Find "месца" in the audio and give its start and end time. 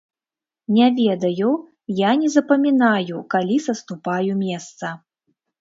4.45-4.95